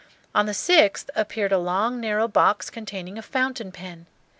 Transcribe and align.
On 0.33 0.47
the 0.47 0.53
sixth 0.55 1.11
appeared 1.15 1.51
a 1.51 1.59
long 1.59 1.99
narrow 1.99 2.27
box 2.27 2.71
containing 2.71 3.19
a 3.19 3.21
fountain 3.21 3.71
pen. 3.71 4.07